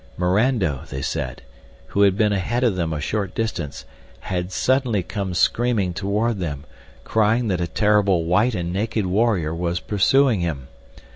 [0.17, 1.43] Mirando, they said,
[1.89, 3.85] who had been ahead of them a short distance,
[4.21, 6.63] had suddenly come screaming toward them,
[7.03, 10.69] crying that a terrible white and naked warrior was pursuing him.